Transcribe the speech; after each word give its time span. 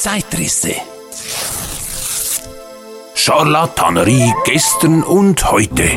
Zeitrisse. 0.00 0.72
Charlatanerie 3.14 4.32
gestern 4.46 5.02
und 5.02 5.52
heute. 5.52 5.90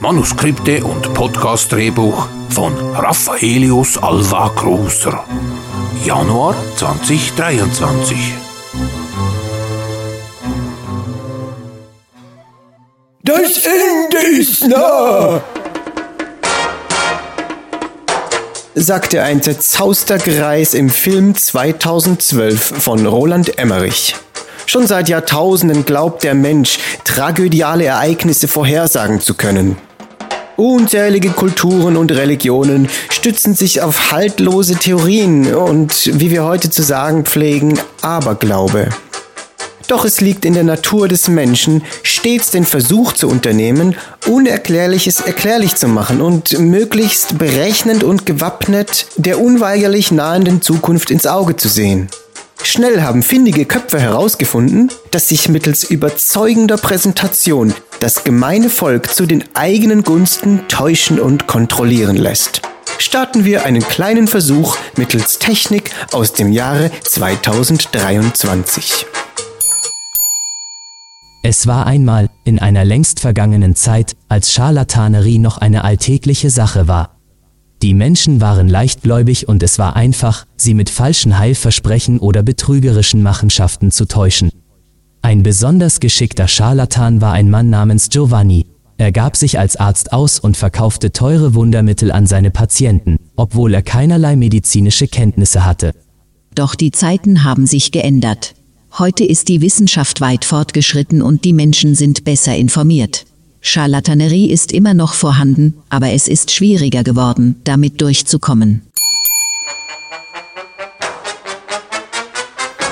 Manuskripte 0.00 0.82
und 0.84 1.14
Podcast-Drehbuch 1.14 2.26
von 2.50 2.74
Raffaelius 2.96 3.96
Alva 3.98 4.48
Großer. 4.56 5.24
Januar 6.04 6.56
2023. 6.74 8.34
Das 13.22 13.66
Ende 13.66 14.18
ist 14.36 14.66
nah! 14.66 15.40
Sagte 18.74 19.22
ein 19.22 19.40
zerzauster 19.40 20.18
Greis 20.18 20.74
im 20.74 20.90
Film 20.90 21.36
2012 21.36 22.82
von 22.82 23.06
Roland 23.06 23.58
Emmerich. 23.58 24.16
Schon 24.66 24.86
seit 24.86 25.08
Jahrtausenden 25.08 25.84
glaubt 25.84 26.24
der 26.24 26.34
Mensch, 26.34 26.78
tragödiale 27.04 27.84
Ereignisse 27.84 28.48
vorhersagen 28.48 29.20
zu 29.20 29.34
können. 29.34 29.76
Unzählige 30.56 31.30
Kulturen 31.30 31.96
und 31.96 32.12
Religionen 32.12 32.88
stützen 33.10 33.54
sich 33.54 33.80
auf 33.80 34.12
haltlose 34.12 34.76
Theorien 34.76 35.54
und, 35.54 36.10
wie 36.20 36.30
wir 36.30 36.44
heute 36.44 36.70
zu 36.70 36.82
sagen 36.82 37.24
pflegen, 37.24 37.78
Aberglaube. 38.02 38.88
Doch 39.86 40.04
es 40.04 40.20
liegt 40.20 40.44
in 40.44 40.54
der 40.54 40.64
Natur 40.64 41.08
des 41.08 41.28
Menschen, 41.28 41.82
stets 42.02 42.50
den 42.50 42.64
Versuch 42.64 43.12
zu 43.12 43.28
unternehmen, 43.28 43.96
Unerklärliches 44.26 45.20
erklärlich 45.20 45.76
zu 45.76 45.88
machen 45.88 46.22
und 46.22 46.58
möglichst 46.58 47.38
berechnend 47.38 48.02
und 48.02 48.24
gewappnet 48.24 49.06
der 49.16 49.40
unweigerlich 49.40 50.10
nahenden 50.10 50.62
Zukunft 50.62 51.10
ins 51.10 51.26
Auge 51.26 51.56
zu 51.56 51.68
sehen. 51.68 52.08
Schnell 52.62 53.02
haben 53.02 53.22
findige 53.22 53.66
Köpfe 53.66 54.00
herausgefunden, 54.00 54.90
dass 55.10 55.28
sich 55.28 55.50
mittels 55.50 55.84
überzeugender 55.84 56.78
Präsentation 56.78 57.74
das 58.00 58.24
gemeine 58.24 58.70
Volk 58.70 59.12
zu 59.12 59.26
den 59.26 59.44
eigenen 59.54 60.02
Gunsten 60.02 60.66
täuschen 60.68 61.20
und 61.20 61.46
kontrollieren 61.46 62.16
lässt. 62.16 62.62
Starten 62.96 63.44
wir 63.44 63.66
einen 63.66 63.86
kleinen 63.86 64.28
Versuch 64.28 64.78
mittels 64.96 65.38
Technik 65.38 65.90
aus 66.12 66.32
dem 66.32 66.52
Jahre 66.52 66.90
2023. 67.02 69.04
Es 71.46 71.66
war 71.66 71.86
einmal, 71.86 72.30
in 72.44 72.58
einer 72.58 72.86
längst 72.86 73.20
vergangenen 73.20 73.76
Zeit, 73.76 74.16
als 74.28 74.50
Scharlatanerie 74.50 75.38
noch 75.38 75.58
eine 75.58 75.84
alltägliche 75.84 76.48
Sache 76.48 76.88
war. 76.88 77.18
Die 77.82 77.92
Menschen 77.92 78.40
waren 78.40 78.66
leichtgläubig 78.66 79.46
und 79.46 79.62
es 79.62 79.78
war 79.78 79.94
einfach, 79.94 80.46
sie 80.56 80.72
mit 80.72 80.88
falschen 80.88 81.38
Heilversprechen 81.38 82.18
oder 82.18 82.42
betrügerischen 82.42 83.22
Machenschaften 83.22 83.90
zu 83.90 84.06
täuschen. 84.06 84.52
Ein 85.20 85.42
besonders 85.42 86.00
geschickter 86.00 86.48
Scharlatan 86.48 87.20
war 87.20 87.34
ein 87.34 87.50
Mann 87.50 87.68
namens 87.68 88.08
Giovanni. 88.08 88.64
Er 88.96 89.12
gab 89.12 89.36
sich 89.36 89.58
als 89.58 89.76
Arzt 89.76 90.14
aus 90.14 90.40
und 90.40 90.56
verkaufte 90.56 91.12
teure 91.12 91.52
Wundermittel 91.52 92.10
an 92.10 92.26
seine 92.26 92.52
Patienten, 92.52 93.18
obwohl 93.36 93.74
er 93.74 93.82
keinerlei 93.82 94.34
medizinische 94.36 95.08
Kenntnisse 95.08 95.66
hatte. 95.66 95.92
Doch 96.54 96.74
die 96.74 96.90
Zeiten 96.90 97.44
haben 97.44 97.66
sich 97.66 97.92
geändert. 97.92 98.54
Heute 98.96 99.24
ist 99.24 99.48
die 99.48 99.60
Wissenschaft 99.60 100.20
weit 100.20 100.44
fortgeschritten 100.44 101.20
und 101.20 101.44
die 101.44 101.52
Menschen 101.52 101.96
sind 101.96 102.22
besser 102.22 102.54
informiert. 102.54 103.24
Scharlatanerie 103.60 104.48
ist 104.48 104.70
immer 104.70 104.94
noch 104.94 105.14
vorhanden, 105.14 105.74
aber 105.88 106.12
es 106.12 106.28
ist 106.28 106.52
schwieriger 106.52 107.02
geworden, 107.02 107.60
damit 107.64 108.00
durchzukommen. 108.00 108.82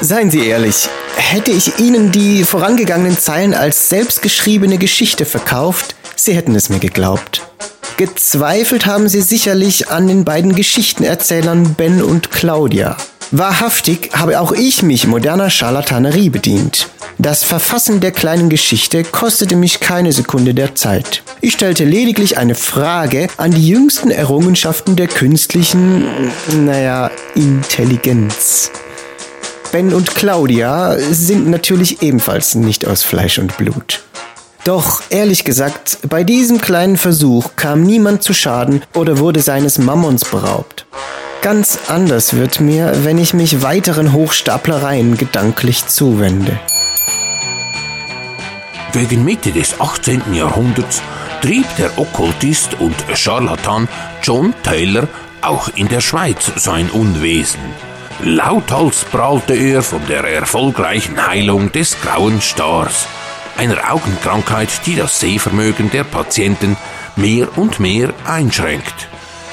Seien 0.00 0.32
Sie 0.32 0.44
ehrlich, 0.44 0.88
hätte 1.14 1.52
ich 1.52 1.78
Ihnen 1.78 2.10
die 2.10 2.42
vorangegangenen 2.42 3.16
Zeilen 3.16 3.54
als 3.54 3.88
selbstgeschriebene 3.88 4.78
Geschichte 4.78 5.24
verkauft, 5.24 5.94
Sie 6.16 6.34
hätten 6.34 6.56
es 6.56 6.68
mir 6.68 6.80
geglaubt. 6.80 7.42
Gezweifelt 7.96 8.86
haben 8.86 9.08
Sie 9.08 9.20
sicherlich 9.20 9.88
an 9.88 10.08
den 10.08 10.24
beiden 10.24 10.56
Geschichtenerzählern 10.56 11.74
Ben 11.74 12.02
und 12.02 12.32
Claudia. 12.32 12.96
Wahrhaftig 13.34 14.10
habe 14.12 14.38
auch 14.38 14.52
ich 14.52 14.82
mich 14.82 15.06
moderner 15.06 15.48
Scharlatanerie 15.48 16.28
bedient. 16.28 16.90
Das 17.16 17.44
Verfassen 17.44 18.00
der 18.00 18.10
kleinen 18.10 18.50
Geschichte 18.50 19.04
kostete 19.04 19.56
mich 19.56 19.80
keine 19.80 20.12
Sekunde 20.12 20.52
der 20.52 20.74
Zeit. 20.74 21.22
Ich 21.40 21.54
stellte 21.54 21.84
lediglich 21.84 22.36
eine 22.36 22.54
Frage 22.54 23.28
an 23.38 23.50
die 23.52 23.66
jüngsten 23.66 24.10
Errungenschaften 24.10 24.96
der 24.96 25.08
künstlichen, 25.08 26.30
naja, 26.52 27.10
Intelligenz. 27.34 28.70
Ben 29.72 29.94
und 29.94 30.14
Claudia 30.14 30.98
sind 30.98 31.48
natürlich 31.48 32.02
ebenfalls 32.02 32.54
nicht 32.54 32.86
aus 32.86 33.02
Fleisch 33.02 33.38
und 33.38 33.56
Blut. 33.56 34.02
Doch 34.64 35.00
ehrlich 35.08 35.44
gesagt, 35.44 36.00
bei 36.06 36.22
diesem 36.22 36.60
kleinen 36.60 36.98
Versuch 36.98 37.52
kam 37.56 37.82
niemand 37.82 38.22
zu 38.22 38.34
Schaden 38.34 38.82
oder 38.92 39.18
wurde 39.20 39.40
seines 39.40 39.78
Mammons 39.78 40.26
beraubt. 40.26 40.84
Ganz 41.42 41.76
anders 41.88 42.36
wird 42.36 42.60
mir, 42.60 43.04
wenn 43.04 43.18
ich 43.18 43.34
mich 43.34 43.62
weiteren 43.62 44.12
Hochstaplereien 44.12 45.16
gedanklich 45.16 45.88
zuwende. 45.88 46.56
Gegen 48.92 49.24
Mitte 49.24 49.50
des 49.50 49.80
18. 49.80 50.34
Jahrhunderts 50.34 51.02
trieb 51.40 51.66
der 51.78 51.98
Okkultist 51.98 52.78
und 52.78 52.94
Scharlatan 53.14 53.88
John 54.22 54.54
Taylor 54.62 55.08
auch 55.40 55.68
in 55.74 55.88
der 55.88 56.00
Schweiz 56.00 56.52
sein 56.54 56.88
Unwesen. 56.90 57.60
Lauthals 58.22 59.04
prahlte 59.04 59.54
er 59.54 59.82
von 59.82 60.06
der 60.06 60.22
erfolgreichen 60.22 61.26
Heilung 61.26 61.72
des 61.72 62.00
grauen 62.00 62.40
Stars, 62.40 63.08
einer 63.56 63.92
Augenkrankheit, 63.92 64.86
die 64.86 64.94
das 64.94 65.18
Sehvermögen 65.18 65.90
der 65.90 66.04
Patienten 66.04 66.76
mehr 67.16 67.58
und 67.58 67.80
mehr 67.80 68.14
einschränkt. 68.24 69.08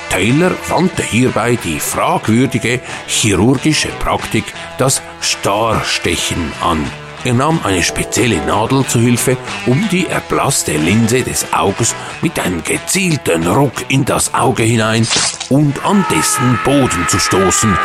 Taylor 0.09 0.51
wandte 0.67 1.03
hierbei 1.03 1.57
die 1.63 1.79
fragwürdige 1.79 2.79
chirurgische 3.07 3.89
Praktik, 3.99 4.43
das 4.77 5.01
Starstechen, 5.21 6.51
an. 6.61 6.85
Er 7.25 7.33
nahm 7.33 7.59
eine 7.63 7.83
spezielle 7.83 8.37
Nadel 8.45 8.85
zu 8.85 8.99
Hilfe, 8.99 9.37
um 9.65 9.87
die 9.89 10.07
erblasste 10.07 10.71
Linse 10.71 11.21
des 11.21 11.53
Auges 11.53 11.93
mit 12.21 12.39
einem 12.39 12.63
gezielten 12.63 13.45
Ruck 13.45 13.73
in 13.89 14.05
das 14.05 14.33
Auge 14.33 14.63
hinein 14.63 15.05
und 15.49 15.85
an 15.85 16.05
dessen 16.09 16.59
Boden 16.63 17.07
zu 17.09 17.19
stoßen, 17.19 17.77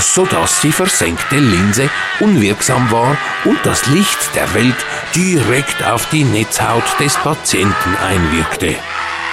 sodass 0.00 0.60
die 0.60 0.72
versenkte 0.72 1.36
Linse 1.36 1.88
unwirksam 2.18 2.90
war 2.90 3.16
und 3.44 3.58
das 3.62 3.86
Licht 3.86 4.34
der 4.34 4.52
Welt 4.54 4.86
direkt 5.14 5.84
auf 5.84 6.08
die 6.10 6.24
Netzhaut 6.24 6.84
des 6.98 7.14
Patienten 7.16 7.96
einwirkte. 8.04 8.74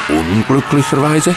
Unglücklicherweise 0.08 1.36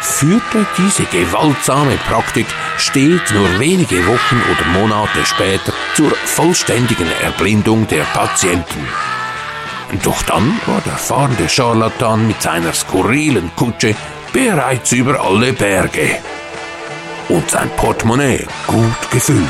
führte 0.00 0.66
diese 0.78 1.04
gewaltsame 1.04 1.96
Praktik 2.08 2.46
stets 2.78 3.30
nur 3.32 3.58
wenige 3.58 4.06
Wochen 4.06 4.42
oder 4.50 4.78
Monate 4.78 5.24
später 5.24 5.72
zur 5.94 6.10
vollständigen 6.10 7.10
Erblindung 7.22 7.86
der 7.88 8.04
Patienten. 8.04 8.86
Doch 10.02 10.22
dann 10.22 10.60
war 10.66 10.80
der 10.80 10.96
fahrende 10.96 11.48
Scharlatan 11.48 12.26
mit 12.26 12.42
seiner 12.42 12.72
skurrilen 12.72 13.50
Kutsche 13.56 13.94
bereits 14.32 14.92
über 14.92 15.20
alle 15.20 15.52
Berge 15.52 16.18
und 17.28 17.50
sein 17.50 17.70
Portemonnaie 17.76 18.46
gut 18.66 19.10
gefüllt. 19.10 19.40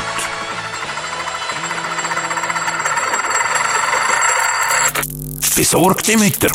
Besorgte 5.55 6.17
Mütter, 6.17 6.51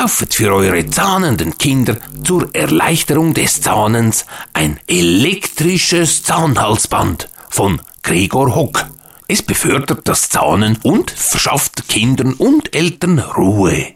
kauft 0.00 0.34
für 0.34 0.54
eure 0.54 0.86
zahnenden 0.86 1.58
Kinder 1.58 1.96
zur 2.22 2.54
Erleichterung 2.54 3.34
des 3.34 3.60
Zahnens 3.60 4.26
ein 4.52 4.78
elektrisches 4.86 6.22
Zahnhalsband 6.22 7.28
von 7.48 7.80
Gregor 8.04 8.54
Hock. 8.54 8.86
Es 9.26 9.42
befördert 9.42 10.06
das 10.06 10.28
Zahnen 10.28 10.78
und 10.84 11.10
verschafft 11.10 11.88
Kindern 11.88 12.34
und 12.34 12.76
Eltern 12.76 13.18
Ruhe. 13.18 13.86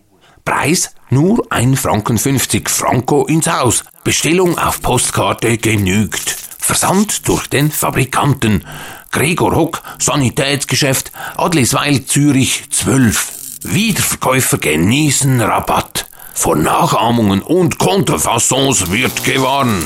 Preis 0.45 0.93
nur 1.11 1.47
1 1.51 1.79
Franken 1.79 2.19
50 2.19 2.69
Franco 2.69 3.27
ins 3.27 3.47
Haus. 3.47 3.85
Bestellung 4.03 4.59
auf 4.59 4.83
Postkarte 4.83 5.57
genügt. 5.57 6.37
Versand 6.59 7.29
durch 7.29 7.47
den 7.47 7.71
Fabrikanten. 7.71 8.67
Gregor 9.13 9.55
Hock, 9.55 9.83
Sanitätsgeschäft, 10.01 11.13
Adlisweil, 11.37 12.05
Zürich 12.07 12.65
12. 12.71 13.42
Wiederverkäufer 13.65 14.59
genießen 14.59 15.41
Rabatt. 15.41 16.07
Vor 16.35 16.57
Nachahmungen 16.57 17.43
und 17.43 17.79
Konterfassons 17.79 18.91
wird 18.91 19.23
gewarnt. 19.23 19.85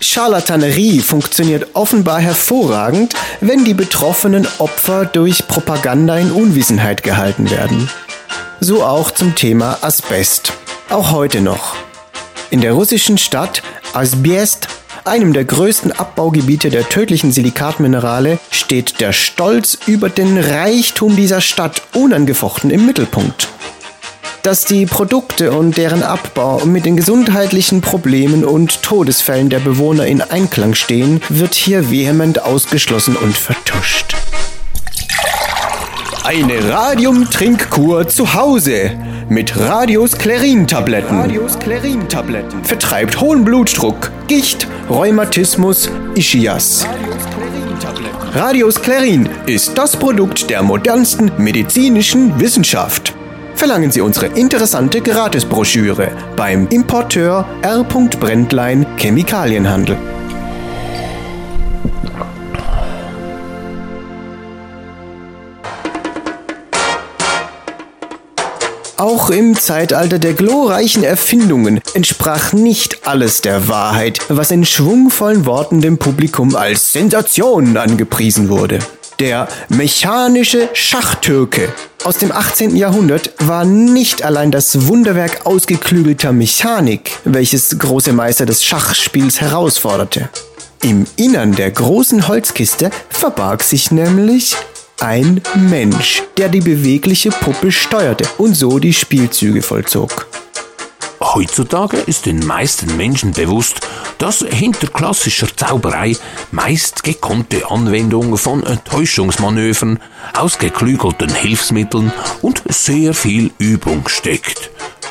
Charlatanerie 0.00 1.00
funktioniert 1.00 1.68
offenbar 1.74 2.20
hervorragend, 2.20 3.14
wenn 3.40 3.64
die 3.64 3.74
betroffenen 3.74 4.48
Opfer 4.58 5.04
durch 5.04 5.46
Propaganda 5.46 6.16
in 6.16 6.30
Unwissenheit 6.30 7.02
gehalten 7.02 7.50
werden. 7.50 7.90
So 8.60 8.82
auch 8.82 9.10
zum 9.10 9.34
Thema 9.34 9.78
Asbest. 9.82 10.54
Auch 10.88 11.10
heute 11.10 11.42
noch. 11.42 11.76
In 12.50 12.62
der 12.62 12.72
russischen 12.72 13.18
Stadt 13.18 13.62
Asbest 13.92 14.68
einem 15.04 15.32
der 15.32 15.44
größten 15.44 15.92
Abbaugebiete 15.92 16.70
der 16.70 16.88
tödlichen 16.88 17.32
Silikatminerale, 17.32 18.38
steht 18.50 19.00
der 19.00 19.12
Stolz 19.12 19.78
über 19.86 20.08
den 20.08 20.38
Reichtum 20.38 21.16
dieser 21.16 21.40
Stadt 21.40 21.82
unangefochten 21.94 22.70
im 22.70 22.86
Mittelpunkt. 22.86 23.48
Dass 24.42 24.64
die 24.64 24.86
Produkte 24.86 25.52
und 25.52 25.76
deren 25.76 26.02
Abbau 26.02 26.64
mit 26.64 26.86
den 26.86 26.96
gesundheitlichen 26.96 27.80
Problemen 27.80 28.44
und 28.44 28.82
Todesfällen 28.82 29.50
der 29.50 29.58
Bewohner 29.58 30.06
in 30.06 30.22
Einklang 30.22 30.74
stehen, 30.74 31.20
wird 31.28 31.54
hier 31.54 31.90
vehement 31.90 32.42
ausgeschlossen 32.42 33.16
und 33.16 33.36
vertuscht. 33.36 34.14
Eine 36.24 36.70
Radium-Trinkkur 36.70 38.08
zu 38.08 38.34
Hause 38.34 38.98
mit 39.28 39.58
Radius 39.58 40.16
Klerin-Tabletten. 40.16 41.16
Radius 41.16 41.58
Klerin-Tabletten. 41.58 42.64
Vertreibt 42.64 43.20
hohen 43.20 43.44
Blutdruck, 43.44 44.10
Gicht, 44.26 44.66
Rheumatismus, 44.88 45.90
Ischias. 46.14 46.86
Radius 48.32 48.80
Klerin 48.80 49.28
ist 49.46 49.76
das 49.76 49.96
Produkt 49.96 50.48
der 50.50 50.62
modernsten 50.62 51.30
medizinischen 51.38 52.38
Wissenschaft. 52.40 53.14
Verlangen 53.54 53.90
Sie 53.90 54.00
unsere 54.00 54.26
interessante 54.26 55.00
Gratisbroschüre 55.00 56.12
beim 56.36 56.68
Importeur 56.68 57.44
R. 57.62 57.84
Brändlein 57.84 58.86
Chemikalienhandel. 58.96 59.96
Auch 68.98 69.30
im 69.30 69.56
Zeitalter 69.56 70.18
der 70.18 70.34
glorreichen 70.34 71.04
Erfindungen 71.04 71.80
entsprach 71.94 72.52
nicht 72.52 73.06
alles 73.06 73.40
der 73.42 73.68
Wahrheit, 73.68 74.18
was 74.28 74.50
in 74.50 74.64
schwungvollen 74.64 75.46
Worten 75.46 75.80
dem 75.80 75.98
Publikum 75.98 76.56
als 76.56 76.92
Sensation 76.94 77.76
angepriesen 77.76 78.48
wurde. 78.48 78.80
Der 79.20 79.46
mechanische 79.68 80.68
Schachtürke 80.72 81.72
aus 82.02 82.18
dem 82.18 82.32
18. 82.32 82.74
Jahrhundert 82.74 83.30
war 83.38 83.64
nicht 83.64 84.24
allein 84.24 84.50
das 84.50 84.88
Wunderwerk 84.88 85.46
ausgeklügelter 85.46 86.32
Mechanik, 86.32 87.12
welches 87.22 87.78
große 87.78 88.12
Meister 88.12 88.46
des 88.46 88.64
Schachspiels 88.64 89.40
herausforderte. 89.40 90.28
Im 90.82 91.06
Innern 91.14 91.52
der 91.52 91.70
großen 91.70 92.26
Holzkiste 92.26 92.90
verbarg 93.10 93.62
sich 93.62 93.92
nämlich 93.92 94.56
ein 95.00 95.40
Mensch, 95.54 96.22
der 96.36 96.48
die 96.48 96.60
bewegliche 96.60 97.30
Puppe 97.30 97.72
steuerte 97.72 98.24
und 98.38 98.54
so 98.54 98.78
die 98.78 98.92
Spielzüge 98.92 99.62
vollzog. 99.62 100.26
Heutzutage 101.20 101.96
ist 101.96 102.26
den 102.26 102.44
meisten 102.46 102.96
Menschen 102.96 103.32
bewusst, 103.32 103.80
dass 104.18 104.38
hinter 104.38 104.86
klassischer 104.88 105.48
Zauberei 105.54 106.16
meist 106.52 107.02
gekonnte 107.02 107.70
Anwendung 107.70 108.36
von 108.36 108.64
Täuschungsmanövern, 108.84 109.98
ausgeklügelten 110.36 111.34
Hilfsmitteln 111.34 112.12
und 112.40 112.62
sehr 112.68 113.14
viel 113.14 113.50
Übung 113.58 114.08
steckt. 114.08 114.70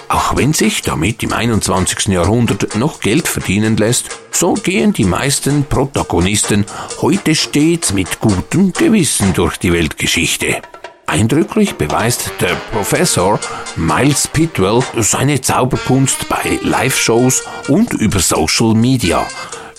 Auch 0.09 0.37
wenn 0.37 0.53
sich 0.53 0.81
damit 0.81 1.21
im 1.23 1.33
21. 1.33 2.07
Jahrhundert 2.07 2.75
noch 2.75 3.01
Geld 3.01 3.27
verdienen 3.27 3.75
lässt, 3.75 4.09
so 4.31 4.53
gehen 4.53 4.93
die 4.93 5.03
meisten 5.03 5.65
Protagonisten 5.65 6.65
heute 7.01 7.35
stets 7.35 7.91
mit 7.91 8.19
gutem 8.21 8.71
Gewissen 8.71 9.33
durch 9.33 9.57
die 9.57 9.73
Weltgeschichte. 9.73 10.61
Eindrücklich 11.07 11.75
beweist 11.75 12.31
der 12.41 12.55
Professor 12.71 13.39
Miles 13.75 14.27
Pitwell 14.27 14.81
seine 14.97 15.41
Zauberkunst 15.41 16.27
bei 16.29 16.59
Live-Shows 16.61 17.43
und 17.67 17.93
über 17.93 18.19
Social 18.19 18.73
Media. 18.73 19.25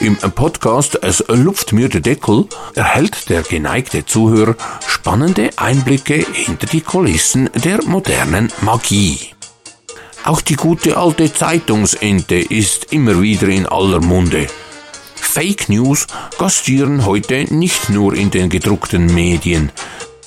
Im 0.01 0.17
Podcast 0.17 0.99
Es 1.03 1.25
lupft 1.29 1.73
mir 1.73 1.89
der 1.89 2.01
Deckel 2.01 2.47
erhält 2.75 3.29
der 3.31 3.43
geneigte 3.43 4.07
Zuhörer 4.07 4.55
spannende 4.87 5.51
Einblicke 5.57 6.25
hinter 6.33 6.67
die 6.67 6.83
Kulissen 6.83 7.51
der 7.65 7.83
modernen 7.85 8.53
Magie. 8.61 9.38
Auch 10.29 10.43
die 10.43 10.57
gute 10.57 10.99
alte 10.99 11.33
Zeitungsente 11.33 12.35
ist 12.35 12.93
immer 12.93 13.23
wieder 13.23 13.49
in 13.49 13.65
aller 13.65 14.03
Munde. 14.03 14.47
Fake 15.15 15.71
News 15.71 16.07
gastieren 16.39 17.07
heute 17.07 17.47
nicht 17.49 17.89
nur 17.89 18.13
in 18.13 18.31
den 18.31 18.51
gedruckten 18.51 19.07
Medien. 19.15 19.73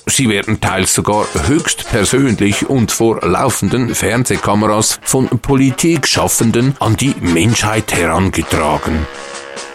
Sie 0.06 0.28
werden 0.28 0.60
teils 0.60 0.92
sogar 0.92 1.24
höchst 1.46 1.88
persönlich 1.88 2.68
und 2.68 2.90
vor 2.90 3.20
laufenden 3.24 3.94
Fernsehkameras 3.94 4.98
von 5.04 5.28
Politikschaffenden 5.28 6.74
an 6.80 6.96
die 6.96 7.14
Menschheit 7.20 7.92
herangetragen. 7.92 9.06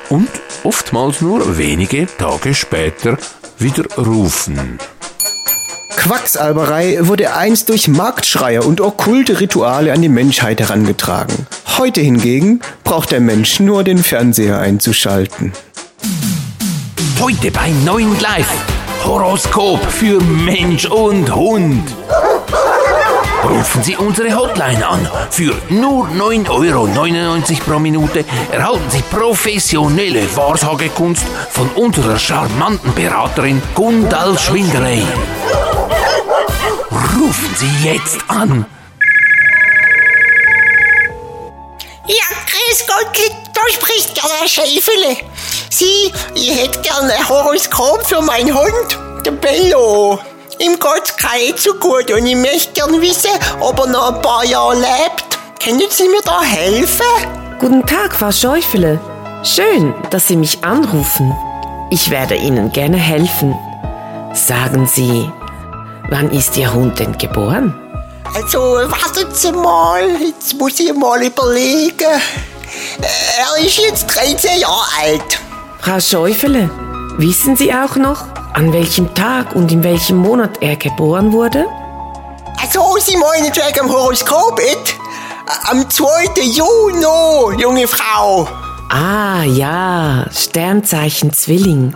Und 0.09 0.27
oftmals 0.65 1.21
nur 1.21 1.57
wenige 1.57 2.05
Tage 2.17 2.53
später 2.53 3.17
widerrufen. 3.59 4.77
Quacksalberei 5.97 6.99
wurde 7.01 7.33
einst 7.35 7.69
durch 7.69 7.87
Marktschreier 7.87 8.65
und 8.65 8.81
okkulte 8.81 9.39
Rituale 9.39 9.91
an 9.91 10.01
die 10.01 10.09
Menschheit 10.09 10.61
herangetragen. 10.61 11.47
Heute 11.77 12.01
hingegen 12.01 12.61
braucht 12.83 13.11
der 13.11 13.19
Mensch 13.19 13.59
nur 13.59 13.83
den 13.83 13.97
Fernseher 13.97 14.59
einzuschalten. 14.59 15.51
Heute 17.19 17.51
bei 17.51 17.69
9 17.83 18.19
Live. 18.19 18.47
Horoskop 19.03 19.83
für 19.91 20.21
Mensch 20.21 20.85
und 20.85 21.33
Hund. 21.33 21.83
Rufen 23.43 23.83
Sie 23.83 23.95
unsere 23.95 24.35
Hotline 24.35 24.87
an. 24.87 25.09
Für 25.31 25.55
nur 25.69 26.07
9,99 26.09 26.49
Euro 26.49 26.87
pro 27.65 27.79
Minute 27.79 28.23
erhalten 28.51 28.89
Sie 28.89 29.01
professionelle 29.09 30.23
Wahrsagekunst 30.35 31.25
von 31.49 31.69
unserer 31.69 32.19
charmanten 32.19 32.93
Beraterin 32.93 33.61
Gundal 33.73 34.37
Schwindeley. 34.37 35.01
Rufen 37.19 37.55
Sie 37.55 37.89
jetzt 37.89 38.17
an. 38.27 38.65
Ja, 42.07 42.25
grüß 42.45 42.85
Gott, 42.87 43.31
da 43.53 43.61
spricht 43.71 44.15
der 44.17 44.47
Schäfele. 44.47 45.17
Sie, 45.69 46.11
ich 46.35 46.55
hätte 46.55 46.79
gerne 46.81 47.13
ein 47.13 47.29
Horoskop 47.29 48.05
für 48.05 48.21
meinen 48.21 48.53
Hund, 48.53 49.25
der 49.25 49.31
Bello. 49.31 50.19
Ihm 50.59 50.79
geht's 50.79 51.15
kein 51.17 51.57
so 51.57 51.73
gut 51.75 52.11
und 52.11 52.25
ich 52.25 52.35
möchte 52.35 52.73
gerne 52.73 53.01
wissen, 53.01 53.31
ob 53.59 53.79
er 53.79 53.87
noch 53.87 54.15
ein 54.15 54.21
paar 54.21 54.45
Jahre 54.45 54.75
lebt. 54.75 55.39
Können 55.63 55.81
Sie 55.89 56.07
mir 56.07 56.21
da 56.23 56.41
helfen? 56.41 57.05
Guten 57.59 57.85
Tag, 57.85 58.15
Frau 58.15 58.31
Schäufele. 58.31 58.99
Schön, 59.43 59.93
dass 60.11 60.27
Sie 60.27 60.35
mich 60.35 60.63
anrufen. 60.63 61.35
Ich 61.89 62.09
werde 62.09 62.35
Ihnen 62.35 62.71
gerne 62.71 62.97
helfen. 62.97 63.55
Sagen 64.33 64.87
Sie, 64.87 65.29
wann 66.09 66.31
ist 66.31 66.57
Ihr 66.57 66.73
Hund 66.73 66.99
denn 66.99 67.17
geboren? 67.17 67.73
Also, 68.33 68.59
warten 68.59 69.33
Sie 69.33 69.51
mal, 69.51 70.03
jetzt 70.21 70.57
muss 70.57 70.79
ich 70.79 70.93
mal 70.93 71.23
überlegen. 71.23 72.21
Er 72.99 73.65
ist 73.65 73.77
jetzt 73.77 74.07
13 74.07 74.59
Jahre 74.59 74.85
alt. 75.01 75.39
Frau 75.79 75.99
Schäufele, 75.99 76.69
wissen 77.17 77.55
Sie 77.55 77.73
auch 77.73 77.95
noch, 77.95 78.25
an 78.53 78.73
welchem 78.73 79.13
Tag 79.13 79.55
und 79.55 79.71
in 79.71 79.83
welchem 79.83 80.17
Monat 80.17 80.61
er 80.61 80.75
geboren 80.75 81.31
wurde? 81.31 81.65
Also, 82.61 82.97
Sie 82.99 83.15
meinen 83.17 83.55
wegen 83.55 83.89
Horoskop, 83.89 84.59
et? 84.59 84.95
Am 85.69 85.89
2. 85.89 86.41
Juni, 86.41 87.61
junge 87.61 87.87
Frau. 87.87 88.47
Ah 88.89 89.43
ja, 89.43 90.25
Sternzeichen 90.31 91.31
Zwilling. 91.33 91.95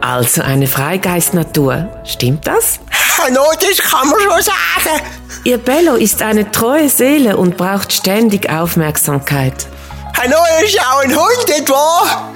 Also 0.00 0.42
eine 0.42 0.66
Freigeistnatur. 0.66 1.88
Stimmt 2.04 2.46
das? 2.46 2.80
No, 3.28 3.44
das 3.60 3.78
kann 3.78 4.08
man 4.08 4.18
schon 4.20 4.42
sagen. 4.42 5.02
Ihr 5.44 5.58
Bello 5.58 5.94
ist 5.94 6.22
eine 6.22 6.50
treue 6.50 6.88
Seele 6.88 7.36
und 7.36 7.56
braucht 7.56 7.92
ständig 7.92 8.50
Aufmerksamkeit. 8.50 9.66
No, 10.28 10.36
ist 10.64 10.74
ja 10.74 10.82
auch 10.82 11.02
ein 11.02 11.14
Hund, 11.14 11.50
etwa? 11.56 12.32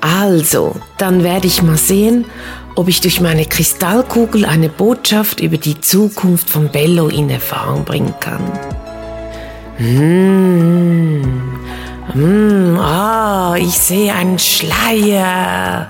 Also, 0.00 0.76
dann 0.98 1.22
werde 1.22 1.46
ich 1.46 1.62
mal 1.62 1.78
sehen, 1.78 2.26
ob 2.74 2.88
ich 2.88 3.00
durch 3.00 3.20
meine 3.20 3.46
Kristallkugel 3.46 4.44
eine 4.44 4.68
Botschaft 4.68 5.40
über 5.40 5.56
die 5.56 5.80
Zukunft 5.80 6.50
von 6.50 6.70
Bello 6.70 7.08
in 7.08 7.30
Erfahrung 7.30 7.84
bringen 7.84 8.14
kann. 8.20 8.42
Hm, 9.76 11.58
hm, 12.12 12.78
ah, 12.78 13.54
ich 13.58 13.78
sehe 13.78 14.12
einen 14.12 14.38
Schleier. 14.38 15.88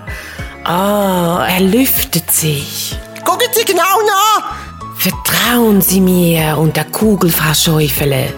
Ah, 0.65 1.47
er 1.49 1.61
lüftet 1.61 2.31
sich. 2.31 2.97
Gucken 3.25 3.49
Sie 3.53 3.65
genau 3.65 3.83
nach. 4.07 4.55
Vertrauen 4.97 5.81
Sie 5.81 6.01
mir 6.01 6.57
und 6.59 6.77
der 6.77 6.85
Kugel, 6.85 7.31
Frau 7.31 7.55
Schäufele. 7.55 8.33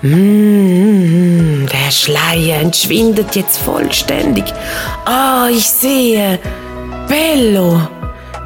Hm, 0.00 1.68
der 1.72 1.90
Schleier 1.92 2.60
entschwindet 2.60 3.36
jetzt 3.36 3.58
vollständig. 3.58 4.44
Ah, 5.04 5.48
ich 5.50 5.68
sehe. 5.68 6.38
Bello. 7.08 7.80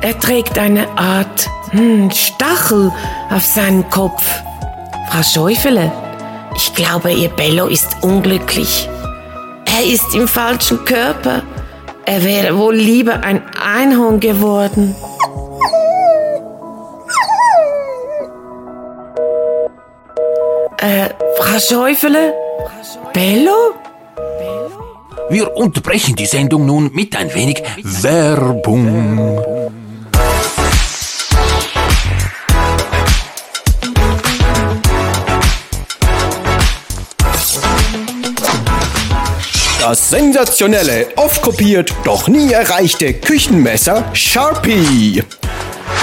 Er 0.02 0.18
trägt 0.18 0.58
eine 0.58 0.86
Art 0.98 1.48
hm, 1.70 2.10
Stachel 2.10 2.92
auf 3.30 3.44
seinem 3.44 3.88
Kopf. 3.90 4.22
Frau 5.10 5.22
Schäufele, 5.22 5.90
ich 6.54 6.74
glaube, 6.74 7.12
Ihr 7.12 7.30
Bello 7.30 7.66
ist 7.66 8.02
unglücklich. 8.02 8.88
Er 9.64 9.84
ist 9.84 10.14
im 10.14 10.28
falschen 10.28 10.84
Körper. 10.84 11.42
Er 12.04 12.22
wäre 12.22 12.56
wohl 12.56 12.74
lieber 12.76 13.22
ein 13.22 13.42
Einhorn 13.60 14.20
geworden. 14.20 14.94
Äh, 20.78 21.08
Frau 21.38 21.58
Schäufele? 21.58 22.34
Bello? 23.14 23.74
Wir 25.30 25.56
unterbrechen 25.56 26.14
die 26.16 26.26
Sendung 26.26 26.66
nun 26.66 26.90
mit 26.92 27.16
ein 27.16 27.32
wenig 27.34 27.62
Werbung. 27.82 29.40
Das 39.80 40.10
sensationelle, 40.10 41.06
oft 41.16 41.40
kopiert, 41.42 41.94
doch 42.04 42.28
nie 42.28 42.52
erreichte 42.52 43.14
Küchenmesser 43.14 44.04
Sharpie. 44.12 45.22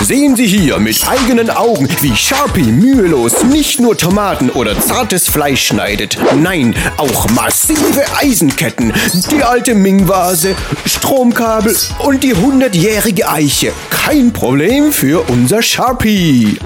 Sehen 0.03 0.35
Sie 0.35 0.45
hier 0.45 0.79
mit 0.79 1.07
eigenen 1.07 1.49
Augen, 1.49 1.87
wie 2.01 2.13
Sharpie 2.13 2.63
mühelos 2.63 3.41
nicht 3.45 3.79
nur 3.79 3.97
Tomaten 3.97 4.49
oder 4.49 4.77
zartes 4.77 5.29
Fleisch 5.29 5.67
schneidet. 5.67 6.17
Nein, 6.35 6.75
auch 6.97 7.29
massive 7.29 8.03
Eisenketten, 8.17 8.91
die 9.31 9.41
alte 9.41 9.73
Ming-Vase, 9.73 10.57
Stromkabel 10.85 11.73
und 11.99 12.21
die 12.21 12.33
hundertjährige 12.33 13.29
Eiche. 13.29 13.71
Kein 13.89 14.33
Problem 14.33 14.91
für 14.91 15.21
unser 15.29 15.61
Sharpie. 15.61 16.57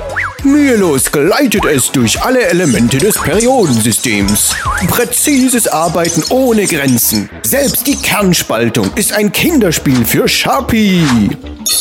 Mühelos 0.44 1.12
gleitet 1.12 1.66
es 1.66 1.92
durch 1.92 2.20
alle 2.22 2.42
Elemente 2.48 2.98
des 2.98 3.20
Periodensystems. 3.20 4.56
Präzises 4.88 5.68
Arbeiten 5.68 6.24
ohne 6.30 6.66
Grenzen. 6.66 7.30
Selbst 7.44 7.86
die 7.86 7.98
Kernspaltung 7.98 8.90
ist 8.96 9.14
ein 9.14 9.32
Kinderspiel 9.32 10.06
für 10.06 10.28
Sharpie. 10.28 11.06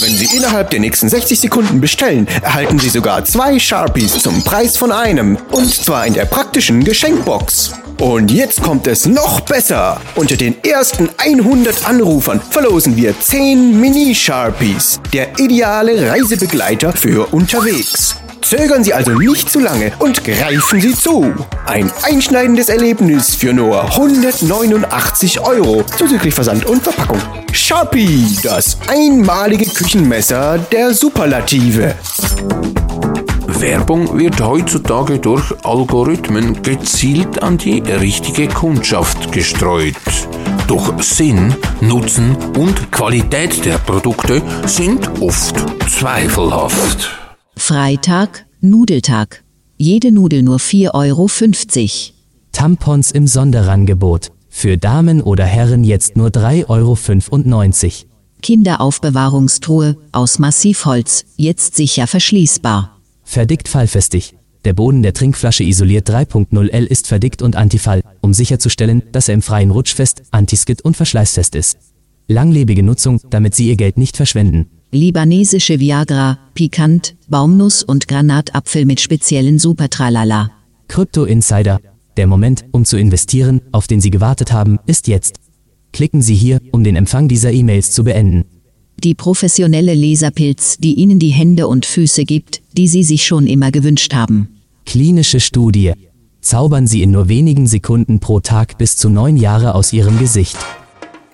Wenn 0.01 0.15
Sie 0.15 0.37
innerhalb 0.37 0.71
der 0.71 0.81
nächsten 0.81 1.09
60 1.09 1.46
Sekunden 1.47 1.81
bestellen, 1.81 2.27
erhalten 2.43 2.81
Sie 2.81 2.89
sogar 2.89 3.25
zwei 3.25 3.61
Sharpies 3.61 4.21
zum 4.21 4.43
Preis 4.43 4.77
von 4.77 4.91
einem. 4.91 5.39
Und 5.53 5.73
zwar 5.73 6.05
in 6.05 6.13
der 6.13 6.25
praktischen 6.25 6.83
Geschenkbox. 6.83 7.73
Und 8.01 8.33
jetzt 8.33 8.63
kommt 8.65 8.89
es 8.89 9.07
noch 9.07 9.41
besser. 9.43 10.01
Unter 10.17 10.37
den 10.37 10.57
ersten 10.65 11.09
100 11.19 11.89
Anrufern 11.89 12.41
verlosen 12.51 12.97
wir 12.97 13.19
10 13.19 13.81
Mini-Sharpies. 13.81 15.01
Der 15.13 15.39
ideale 15.39 16.11
Reisebegleiter 16.11 16.93
für 16.93 17.33
unterwegs. 17.33 18.17
Zögern 18.47 18.85
Sie 18.85 18.95
also 18.95 19.11
nicht 19.11 19.51
zu 19.51 19.59
lange 19.59 19.91
und 19.99 20.23
greifen 20.23 20.81
Sie 20.81 20.95
zu. 20.95 21.35
Ein 21.67 21.91
einschneidendes 22.05 22.69
Erlebnis 22.69 23.35
für 23.35 23.53
nur 23.53 23.83
189 23.83 25.41
Euro, 25.41 25.83
zuzüglich 25.99 26.33
Versand 26.33 26.65
und 26.65 26.81
Verpackung. 26.81 27.21
Sharpie, 27.51 28.39
das 28.45 28.79
einmalige 28.87 29.67
Küchenmesser 29.67 30.59
der 30.71 30.95
Superlative. 30.95 31.97
Werbung 33.49 34.17
wird 34.17 34.41
heutzutage 34.41 35.19
durch 35.19 35.53
Algorithmen 35.65 36.63
gezielt 36.63 37.43
an 37.43 37.59
die 37.59 37.81
richtige 37.81 38.47
Kundschaft 38.47 39.33
gestreut. 39.33 39.97
Doch 40.69 41.03
Sinn, 41.03 41.53
Nutzen 41.81 42.37
und 42.57 42.93
Qualität 42.93 43.65
der 43.65 43.79
Produkte 43.79 44.41
sind 44.67 45.11
oft 45.21 45.57
zweifelhaft. 45.91 47.26
Freitag, 47.59 48.47
Nudeltag. 48.61 49.43
Jede 49.77 50.13
Nudel 50.13 50.45
nur 50.45 50.59
4,50 50.59 50.95
Euro. 50.95 51.29
Tampons 52.53 53.11
im 53.11 53.27
Sonderangebot. 53.27 54.31
Für 54.49 54.79
Damen 54.79 55.21
oder 55.21 55.45
Herren 55.45 55.83
jetzt 55.83 56.17
nur 56.17 56.29
3,95 56.29 56.69
Euro. 56.69 58.09
Kinderaufbewahrungstruhe 58.41 59.97
aus 60.13 60.39
Massivholz, 60.39 61.25
jetzt 61.37 61.75
sicher 61.75 62.07
verschließbar. 62.07 63.01
Verdickt 63.25 63.67
fallfestig. 63.67 64.37
Der 64.65 64.73
Boden 64.73 65.03
der 65.03 65.15
Trinkflasche 65.15 65.65
isoliert 65.65 66.09
3.0L 66.09 66.85
ist 66.85 67.09
verdickt 67.09 67.43
und 67.43 67.57
antifall, 67.57 68.03
um 68.21 68.33
sicherzustellen, 68.33 69.03
dass 69.11 69.27
er 69.29 69.35
im 69.35 69.43
freien 69.43 69.73
rutschfest, 69.73 70.23
antiskid 70.31 70.83
und 70.83 70.97
verschleißfest 70.97 71.57
ist. 71.57 71.79
Langlebige 72.29 72.85
Nutzung, 72.85 73.21
damit 73.29 73.57
Sie 73.57 73.69
Ihr 73.69 73.77
Geld 73.77 73.99
nicht 73.99 74.17
verschwenden. 74.17 74.71
Libanesische 74.93 75.81
Viagra, 75.81 76.39
pikant, 76.55 77.17
Baumnuss 77.29 77.83
und 77.83 78.07
Granatapfel 78.07 78.85
mit 78.85 79.01
speziellen 79.01 79.59
Supertralala. 79.59 80.53
Krypto 80.89 81.25
Insider. 81.25 81.81
Der 82.17 82.27
Moment, 82.27 82.65
um 82.71 82.85
zu 82.85 82.97
investieren, 82.97 83.61
auf 83.73 83.89
den 83.89 84.01
Sie 84.01 84.11
gewartet 84.11 84.53
haben, 84.53 84.79
ist 84.87 85.09
jetzt. 85.09 85.41
Klicken 85.93 86.23
Sie 86.23 86.35
hier, 86.35 86.61
um 86.71 86.85
den 86.85 86.95
Empfang 86.95 87.29
dieser 87.29 87.53
E-Mails 87.53 87.91
zu 87.91 88.05
beenden. 88.05 88.45
Die 89.03 89.15
professionelle 89.15 89.95
Laserpilz, 89.95 90.79
die 90.79 90.95
Ihnen 90.95 91.19
die 91.19 91.31
Hände 91.31 91.67
und 91.67 91.85
Füße 91.85 92.25
gibt, 92.25 92.63
die 92.73 92.89
Sie 92.89 93.03
sich 93.03 93.27
schon 93.27 93.47
immer 93.47 93.71
gewünscht 93.71 94.15
haben. 94.15 94.61
Klinische 94.87 95.41
Studie. 95.41 95.93
Zaubern 96.41 96.87
Sie 96.87 97.03
in 97.03 97.11
nur 97.11 97.29
wenigen 97.29 97.67
Sekunden 97.67 98.21
pro 98.21 98.41
Tag 98.41 98.79
bis 98.79 98.97
zu 98.97 99.11
neun 99.11 99.37
Jahre 99.37 99.75
aus 99.75 99.93
Ihrem 99.93 100.19
Gesicht. 100.19 100.57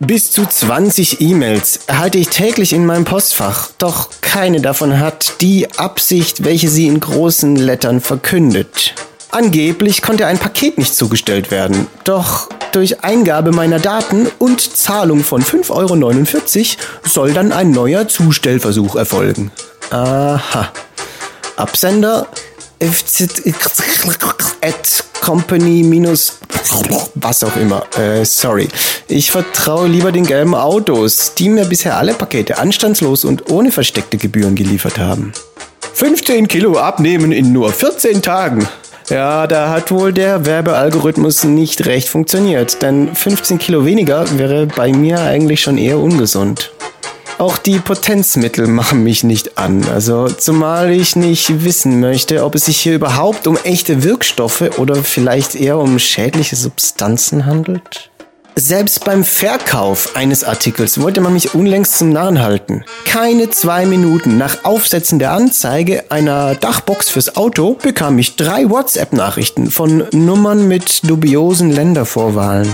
Bis 0.04 0.32
zu 0.32 0.44
20 0.44 1.20
E-Mails 1.20 1.78
erhalte 1.86 2.18
ich 2.18 2.26
täglich 2.28 2.72
in 2.72 2.84
meinem 2.86 3.04
Postfach, 3.04 3.70
doch 3.78 4.08
keine 4.20 4.60
davon 4.60 4.98
hat 4.98 5.40
die 5.40 5.68
Absicht, 5.78 6.44
welche 6.44 6.68
sie 6.68 6.88
in 6.88 6.98
großen 6.98 7.54
Lettern 7.54 8.00
verkündet. 8.00 8.94
Angeblich 9.30 10.02
konnte 10.02 10.26
ein 10.26 10.38
Paket 10.38 10.76
nicht 10.76 10.96
zugestellt 10.96 11.52
werden, 11.52 11.86
doch 12.02 12.48
durch 12.72 13.04
Eingabe 13.04 13.52
meiner 13.52 13.78
Daten 13.78 14.26
und 14.40 14.76
Zahlung 14.76 15.22
von 15.22 15.44
5,49 15.44 15.70
Euro 15.70 17.08
soll 17.08 17.32
dann 17.32 17.52
ein 17.52 17.70
neuer 17.70 18.08
Zustellversuch 18.08 18.96
erfolgen. 18.96 19.52
Aha. 19.90 20.72
Absender 21.54 22.26
at 24.60 25.04
company 25.20 25.82
minus 25.82 26.38
was 27.14 27.44
auch 27.44 27.56
immer. 27.56 27.84
Äh, 27.98 28.24
sorry. 28.24 28.68
Ich 29.08 29.30
vertraue 29.30 29.86
lieber 29.88 30.12
den 30.12 30.26
gelben 30.26 30.54
Autos, 30.54 31.34
die 31.34 31.48
mir 31.48 31.64
bisher 31.64 31.96
alle 31.96 32.14
Pakete 32.14 32.58
anstandslos 32.58 33.24
und 33.24 33.50
ohne 33.50 33.72
versteckte 33.72 34.16
Gebühren 34.16 34.54
geliefert 34.54 34.98
haben. 34.98 35.32
15 35.94 36.48
Kilo 36.48 36.78
abnehmen 36.78 37.32
in 37.32 37.52
nur 37.52 37.72
14 37.72 38.22
Tagen. 38.22 38.66
Ja, 39.08 39.46
da 39.46 39.68
hat 39.70 39.90
wohl 39.90 40.12
der 40.12 40.46
Werbealgorithmus 40.46 41.44
nicht 41.44 41.86
recht 41.86 42.08
funktioniert, 42.08 42.82
denn 42.82 43.14
15 43.14 43.58
Kilo 43.58 43.84
weniger 43.84 44.26
wäre 44.38 44.66
bei 44.66 44.92
mir 44.92 45.20
eigentlich 45.20 45.60
schon 45.60 45.76
eher 45.76 45.98
ungesund. 45.98 46.72
Auch 47.38 47.58
die 47.58 47.78
Potenzmittel 47.78 48.66
machen 48.66 49.02
mich 49.02 49.24
nicht 49.24 49.58
an. 49.58 49.84
Also 49.92 50.28
zumal 50.28 50.90
ich 50.90 51.16
nicht 51.16 51.64
wissen 51.64 52.00
möchte, 52.00 52.44
ob 52.44 52.54
es 52.54 52.66
sich 52.66 52.78
hier 52.78 52.94
überhaupt 52.94 53.46
um 53.46 53.56
echte 53.64 54.02
Wirkstoffe 54.02 54.78
oder 54.78 54.96
vielleicht 54.96 55.54
eher 55.54 55.78
um 55.78 55.98
schädliche 55.98 56.56
Substanzen 56.56 57.46
handelt. 57.46 58.10
Selbst 58.54 59.06
beim 59.06 59.24
Verkauf 59.24 60.14
eines 60.14 60.44
Artikels 60.44 61.00
wollte 61.00 61.22
man 61.22 61.32
mich 61.32 61.54
unlängst 61.54 61.96
zum 61.96 62.10
Narren 62.10 62.42
halten. 62.42 62.84
Keine 63.06 63.48
zwei 63.48 63.86
Minuten 63.86 64.36
nach 64.36 64.64
Aufsetzen 64.64 65.18
der 65.18 65.32
Anzeige 65.32 66.10
einer 66.10 66.54
Dachbox 66.54 67.08
fürs 67.08 67.34
Auto 67.36 67.78
bekam 67.82 68.18
ich 68.18 68.36
drei 68.36 68.68
WhatsApp-Nachrichten 68.68 69.70
von 69.70 70.04
Nummern 70.12 70.68
mit 70.68 71.08
dubiosen 71.08 71.70
Ländervorwahlen. 71.70 72.68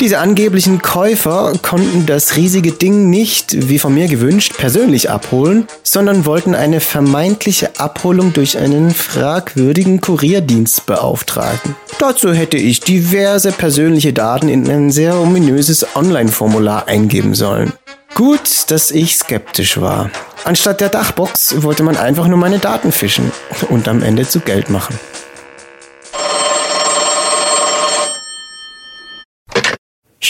Diese 0.00 0.18
angeblichen 0.18 0.82
Käufer 0.82 1.52
konnten 1.62 2.04
das 2.04 2.36
riesige 2.36 2.72
Ding 2.72 3.10
nicht, 3.10 3.68
wie 3.68 3.78
von 3.78 3.94
mir 3.94 4.08
gewünscht, 4.08 4.54
persönlich 4.58 5.08
abholen, 5.08 5.68
sondern 5.84 6.26
wollten 6.26 6.54
eine 6.56 6.80
vermeintliche 6.80 7.78
Abholung 7.78 8.32
durch 8.32 8.58
einen 8.58 8.92
fragwürdigen 8.92 10.00
Kurierdienst 10.00 10.86
beauftragen. 10.86 11.76
Dazu 11.98 12.32
hätte 12.32 12.56
ich 12.56 12.80
diverse 12.80 13.52
persönliche 13.52 14.12
Daten 14.12 14.48
in 14.48 14.68
ein 14.68 14.90
sehr 14.90 15.18
ominöses 15.18 15.86
Online-Formular 15.94 16.88
eingeben 16.88 17.34
sollen. 17.34 17.72
Gut, 18.14 18.70
dass 18.70 18.90
ich 18.90 19.16
skeptisch 19.16 19.80
war. 19.80 20.10
Anstatt 20.44 20.80
der 20.80 20.88
Dachbox 20.88 21.62
wollte 21.62 21.84
man 21.84 21.96
einfach 21.96 22.26
nur 22.26 22.38
meine 22.38 22.58
Daten 22.58 22.92
fischen 22.92 23.30
und 23.70 23.88
am 23.88 24.02
Ende 24.02 24.28
zu 24.28 24.40
Geld 24.40 24.70
machen. 24.70 24.98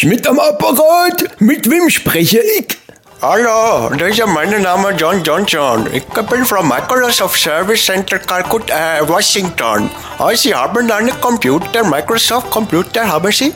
Schmidt 0.05 0.27
am 0.27 0.39
Apparat, 0.39 1.41
mit 1.41 1.71
wem 1.71 1.89
spreche 1.89 2.39
ich? 2.39 2.77
Hallo, 3.23 3.89
das 3.97 4.11
ist 4.11 4.27
mein 4.27 4.51
Name 4.61 4.91
John 4.99 5.23
Johnson. 5.23 5.89
Ich 5.95 6.05
bin 6.05 6.45
vom 6.45 6.69
Microsoft 6.69 7.41
Service 7.41 7.87
Center 7.87 8.19
Calcutta, 8.19 8.99
äh, 8.99 9.09
Washington. 9.09 9.89
Oh, 10.19 10.29
Sie 10.35 10.55
haben 10.55 10.91
einen 10.91 11.19
Computer, 11.23 11.83
Microsoft 11.85 12.51
Computer, 12.51 13.09
haben 13.09 13.33
Sie? 13.33 13.55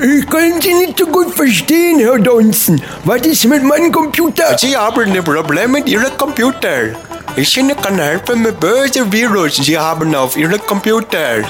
Ich 0.00 0.28
kann 0.28 0.60
Sie 0.60 0.74
nicht 0.74 0.98
so 0.98 1.06
gut 1.06 1.32
verstehen, 1.32 2.00
Herr 2.00 2.16
Johnson. 2.16 2.82
Was 3.04 3.20
ist 3.20 3.44
mit 3.44 3.62
meinem 3.62 3.92
Computer? 3.92 4.58
Sie 4.58 4.76
haben 4.76 5.04
ein 5.04 5.22
Problem 5.22 5.70
mit 5.70 5.88
Ihrem 5.88 6.18
Computer. 6.18 6.96
Ich 7.36 7.54
kann 7.54 7.98
helfen 8.00 8.42
mit 8.42 8.58
bösen 8.58 9.12
Virus, 9.12 9.54
Sie 9.54 9.78
haben 9.78 10.16
auf 10.16 10.36
Ihrem 10.36 10.66
Computer. 10.66 11.44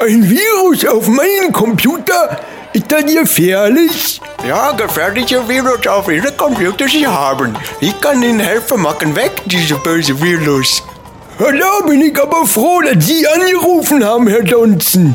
Ein 0.00 0.28
Virus 0.28 0.84
auf 0.84 1.06
meinem 1.06 1.52
Computer? 1.52 2.40
Ist 2.76 2.92
das 2.92 3.06
gefährlich? 3.06 4.20
Ja, 4.46 4.72
gefährliche 4.72 5.48
Virus 5.48 5.86
auf 5.86 6.10
Ihrem 6.10 6.36
Computer 6.36 6.86
Sie 6.86 7.06
haben. 7.06 7.56
Ich 7.80 7.98
kann 8.02 8.22
Ihnen 8.22 8.38
helfen, 8.38 8.82
machen 8.82 9.16
weg 9.16 9.32
diese 9.46 9.76
böse 9.76 10.20
Virus. 10.20 10.82
Da 11.38 11.86
bin 11.86 12.02
ich 12.02 12.22
aber 12.22 12.46
froh, 12.46 12.82
dass 12.82 13.06
Sie 13.06 13.26
angerufen 13.26 14.04
haben, 14.04 14.28
Herr 14.28 14.42
Johnson. 14.42 15.14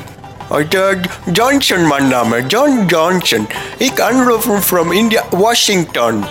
Äh, 0.50 0.96
Johnson, 1.32 1.86
mein 1.86 2.10
Name, 2.10 2.40
John 2.50 2.88
Johnson. 2.88 3.46
Ich 3.78 4.04
anrufe 4.04 4.60
from 4.60 4.92
India, 4.92 5.22
Washington. 5.30 6.26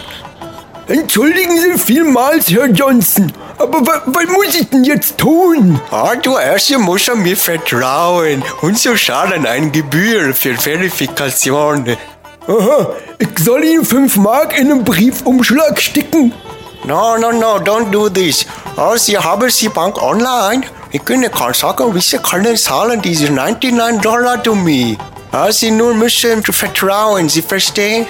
Entschuldigen 0.88 1.60
Sie 1.60 1.78
vielmals, 1.78 2.50
Herr 2.50 2.66
Johnson. 2.66 3.32
Aber 3.60 3.86
wa 3.86 4.02
was 4.06 4.26
muss 4.26 4.54
ich 4.54 4.70
denn 4.70 4.84
jetzt 4.84 5.18
tun? 5.18 5.78
Ah, 5.90 6.14
du 6.16 6.38
erst 6.38 6.70
musst 6.78 7.14
mir 7.14 7.36
vertrauen 7.36 8.42
und 8.62 8.78
so 8.78 8.94
zahlen 8.94 9.44
eine 9.44 9.70
Gebühr 9.70 10.34
für 10.34 10.54
Verifikation. 10.54 11.96
Aha, 12.48 12.88
ich 13.18 13.28
soll 13.38 13.62
Ihnen 13.64 13.84
fünf 13.84 14.16
Mark 14.16 14.58
in 14.58 14.72
einen 14.72 14.82
Briefumschlag 14.82 15.78
sticken. 15.78 16.32
No, 16.84 17.18
no, 17.18 17.32
no, 17.32 17.58
don't 17.58 17.90
do 17.90 18.08
this. 18.08 18.46
Oh, 18.78 18.96
Sie 18.96 19.18
haben 19.18 19.50
Sie 19.50 19.68
Bank 19.68 20.02
online? 20.02 20.62
Ich 20.90 21.04
kann 21.04 21.30
kein 21.30 21.52
sagen, 21.52 21.94
wie 21.94 22.00
Sie 22.00 22.16
können 22.16 22.56
zahlen 22.56 23.02
diese 23.02 23.30
99 23.30 24.00
Dollar 24.00 24.42
to 24.42 24.54
me. 24.54 24.96
Ah, 25.32 25.52
Sie 25.52 25.70
nur 25.70 25.92
müssen 25.92 26.42
vertrauen, 26.42 27.28
Sie 27.28 27.42
verstehen? 27.42 28.06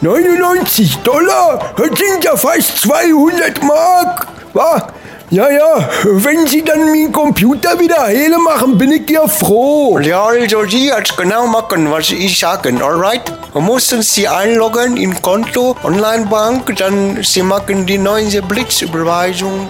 99 0.00 0.96
Dollar? 1.04 1.74
Das 1.76 1.98
sind 1.98 2.24
ja 2.24 2.34
fast 2.38 2.80
200 2.80 3.62
Mark. 3.62 4.26
Was? 4.54 4.82
Ja, 5.30 5.50
ja, 5.50 5.88
wenn 6.04 6.46
Sie 6.46 6.64
dann 6.64 6.86
meinen 6.86 7.12
Computer 7.12 7.78
wieder 7.78 8.04
heile 8.06 8.38
machen, 8.38 8.78
bin 8.78 8.92
ich 8.92 9.10
ja 9.10 9.28
froh. 9.28 9.98
Ja, 9.98 10.24
also 10.24 10.64
Sie 10.64 10.86
jetzt 10.86 11.18
genau 11.18 11.46
machen, 11.46 11.90
was 11.90 12.10
ich 12.10 12.38
sage, 12.38 12.72
alright? 12.82 13.20
Müssen 13.52 14.00
Sie 14.00 14.26
einloggen 14.26 14.96
in 14.96 15.20
Konto, 15.20 15.76
Onlinebank, 15.82 16.74
dann 16.76 17.22
Sie 17.22 17.42
machen 17.42 17.84
die 17.84 17.98
neue 17.98 18.40
Blitzüberweisung. 18.40 19.68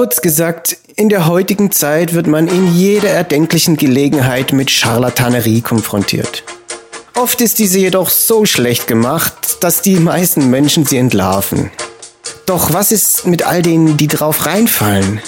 Kurz 0.00 0.22
gesagt, 0.22 0.78
in 0.96 1.10
der 1.10 1.26
heutigen 1.26 1.72
Zeit 1.72 2.14
wird 2.14 2.26
man 2.26 2.48
in 2.48 2.74
jeder 2.74 3.10
erdenklichen 3.10 3.76
Gelegenheit 3.76 4.50
mit 4.50 4.70
Charlatanerie 4.70 5.60
konfrontiert. 5.60 6.42
Oft 7.14 7.42
ist 7.42 7.58
diese 7.58 7.78
jedoch 7.78 8.08
so 8.08 8.46
schlecht 8.46 8.86
gemacht, 8.86 9.34
dass 9.60 9.82
die 9.82 9.96
meisten 9.96 10.48
Menschen 10.48 10.86
sie 10.86 10.96
entlarven. 10.96 11.70
Doch 12.46 12.72
was 12.72 12.92
ist 12.92 13.26
mit 13.26 13.42
all 13.42 13.60
denen, 13.60 13.98
die 13.98 14.06
drauf 14.06 14.46
reinfallen? 14.46 15.20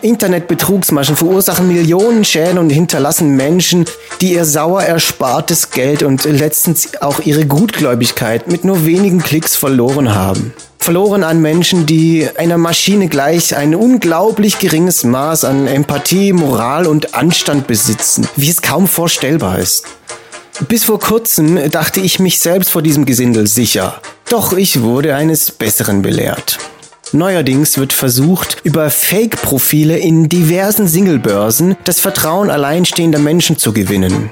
Internetbetrugsmaschen 0.00 1.16
verursachen 1.16 1.68
Millionen 1.68 2.24
Schäden 2.24 2.56
und 2.56 2.70
hinterlassen 2.70 3.36
Menschen, 3.36 3.84
die 4.22 4.32
ihr 4.32 4.46
sauer 4.46 4.84
erspartes 4.84 5.70
Geld 5.70 6.02
und 6.02 6.24
letztens 6.24 7.02
auch 7.02 7.20
ihre 7.20 7.44
Gutgläubigkeit 7.44 8.48
mit 8.48 8.64
nur 8.64 8.86
wenigen 8.86 9.22
Klicks 9.22 9.54
verloren 9.54 10.14
haben. 10.14 10.54
Verloren 10.84 11.24
an 11.24 11.40
Menschen, 11.40 11.86
die 11.86 12.28
einer 12.36 12.58
Maschine 12.58 13.08
gleich 13.08 13.56
ein 13.56 13.74
unglaublich 13.74 14.58
geringes 14.58 15.02
Maß 15.02 15.44
an 15.44 15.66
Empathie, 15.66 16.34
Moral 16.34 16.86
und 16.86 17.14
Anstand 17.14 17.66
besitzen, 17.66 18.28
wie 18.36 18.50
es 18.50 18.60
kaum 18.60 18.86
vorstellbar 18.86 19.60
ist. 19.60 19.86
Bis 20.68 20.84
vor 20.84 21.00
kurzem 21.00 21.70
dachte 21.70 22.00
ich 22.00 22.18
mich 22.18 22.38
selbst 22.38 22.70
vor 22.70 22.82
diesem 22.82 23.06
Gesindel 23.06 23.46
sicher. 23.46 24.02
Doch 24.28 24.52
ich 24.52 24.82
wurde 24.82 25.14
eines 25.14 25.50
Besseren 25.52 26.02
belehrt. 26.02 26.58
Neuerdings 27.12 27.78
wird 27.78 27.94
versucht, 27.94 28.58
über 28.62 28.90
Fake-Profile 28.90 29.96
in 29.96 30.28
diversen 30.28 30.86
Singlebörsen 30.86 31.78
das 31.84 31.98
Vertrauen 31.98 32.50
alleinstehender 32.50 33.20
Menschen 33.20 33.56
zu 33.56 33.72
gewinnen. 33.72 34.28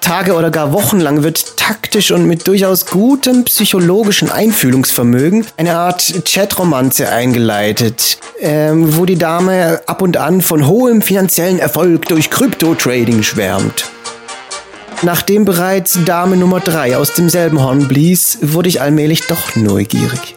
Tage 0.00 0.34
oder 0.34 0.50
gar 0.50 0.72
Wochen 0.72 1.00
lang 1.00 1.22
wird 1.22 1.56
taktisch 1.56 2.10
und 2.10 2.26
mit 2.26 2.46
durchaus 2.46 2.86
gutem 2.86 3.44
psychologischen 3.44 4.30
Einfühlungsvermögen 4.30 5.46
eine 5.56 5.76
Art 5.76 6.22
Chatromanze 6.26 7.08
eingeleitet, 7.10 8.18
ähm, 8.40 8.96
wo 8.96 9.04
die 9.04 9.16
Dame 9.16 9.80
ab 9.86 10.02
und 10.02 10.16
an 10.16 10.40
von 10.40 10.66
hohem 10.66 11.02
finanziellen 11.02 11.58
Erfolg 11.58 12.06
durch 12.06 12.30
Krypto-Trading 12.30 13.22
schwärmt. 13.22 13.90
Nachdem 15.02 15.44
bereits 15.44 15.98
Dame 16.04 16.36
Nummer 16.36 16.60
3 16.60 16.96
aus 16.96 17.14
demselben 17.14 17.62
Horn 17.62 17.88
blies, 17.88 18.38
wurde 18.42 18.68
ich 18.68 18.80
allmählich 18.82 19.26
doch 19.28 19.56
neugierig. 19.56 20.34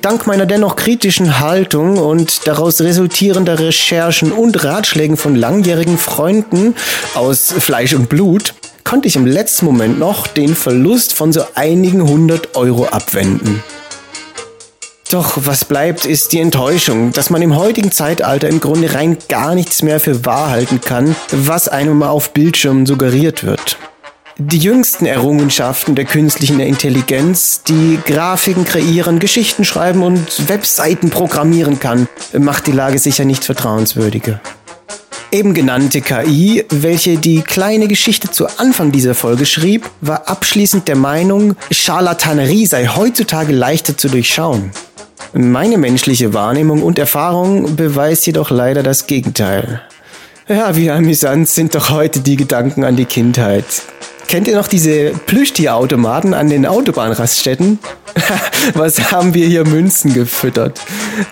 Dank 0.00 0.26
meiner 0.26 0.46
dennoch 0.46 0.74
kritischen 0.74 1.38
Haltung 1.38 1.96
und 1.96 2.48
daraus 2.48 2.80
resultierender 2.80 3.60
Recherchen 3.60 4.32
und 4.32 4.64
Ratschlägen 4.64 5.16
von 5.16 5.36
langjährigen 5.36 5.96
Freunden 5.96 6.74
aus 7.14 7.54
Fleisch 7.56 7.94
und 7.94 8.08
Blut 8.08 8.54
konnte 8.92 9.08
ich 9.08 9.16
im 9.16 9.24
letzten 9.24 9.64
Moment 9.64 9.98
noch 9.98 10.26
den 10.26 10.54
Verlust 10.54 11.14
von 11.14 11.32
so 11.32 11.46
einigen 11.54 12.06
hundert 12.06 12.56
Euro 12.56 12.84
abwenden. 12.84 13.64
Doch 15.10 15.38
was 15.46 15.64
bleibt, 15.64 16.04
ist 16.04 16.32
die 16.32 16.40
Enttäuschung, 16.40 17.10
dass 17.10 17.30
man 17.30 17.40
im 17.40 17.56
heutigen 17.56 17.90
Zeitalter 17.90 18.50
im 18.50 18.60
Grunde 18.60 18.92
rein 18.92 19.16
gar 19.30 19.54
nichts 19.54 19.80
mehr 19.82 19.98
für 19.98 20.26
wahr 20.26 20.50
halten 20.50 20.82
kann, 20.82 21.16
was 21.30 21.68
einem 21.68 22.02
auf 22.02 22.34
Bildschirmen 22.34 22.84
suggeriert 22.84 23.44
wird. 23.44 23.78
Die 24.36 24.58
jüngsten 24.58 25.06
Errungenschaften 25.06 25.94
der 25.94 26.04
künstlichen 26.04 26.60
Intelligenz, 26.60 27.62
die 27.62 27.98
Grafiken 28.04 28.66
kreieren, 28.66 29.20
Geschichten 29.20 29.64
schreiben 29.64 30.02
und 30.02 30.50
Webseiten 30.50 31.08
programmieren 31.08 31.80
kann, 31.80 32.08
macht 32.38 32.66
die 32.66 32.72
Lage 32.72 32.98
sicher 32.98 33.24
nicht 33.24 33.42
vertrauenswürdiger. 33.42 34.42
Eben 35.32 35.54
genannte 35.54 36.02
KI, 36.02 36.62
welche 36.68 37.16
die 37.16 37.40
kleine 37.40 37.88
Geschichte 37.88 38.30
zu 38.30 38.48
Anfang 38.58 38.92
dieser 38.92 39.14
Folge 39.14 39.46
schrieb, 39.46 39.88
war 40.02 40.28
abschließend 40.28 40.86
der 40.88 40.96
Meinung, 40.96 41.56
Charlatanerie 41.70 42.66
sei 42.66 42.86
heutzutage 42.86 43.54
leichter 43.54 43.96
zu 43.96 44.08
durchschauen. 44.08 44.72
Meine 45.32 45.78
menschliche 45.78 46.34
Wahrnehmung 46.34 46.82
und 46.82 46.98
Erfahrung 46.98 47.76
beweist 47.76 48.26
jedoch 48.26 48.50
leider 48.50 48.82
das 48.82 49.06
Gegenteil. 49.06 49.80
Ja, 50.48 50.76
wie 50.76 50.90
amüsant 50.90 51.48
sind 51.48 51.74
doch 51.74 51.88
heute 51.88 52.20
die 52.20 52.36
Gedanken 52.36 52.84
an 52.84 52.96
die 52.96 53.06
Kindheit. 53.06 53.64
Kennt 54.28 54.48
ihr 54.48 54.56
noch 54.56 54.68
diese 54.68 55.12
Plüschtierautomaten 55.26 56.34
an 56.34 56.50
den 56.50 56.66
Autobahnraststätten? 56.66 57.78
Was 58.74 59.12
haben 59.12 59.34
wir 59.34 59.46
hier 59.46 59.66
Münzen 59.66 60.14
gefüttert? 60.14 60.80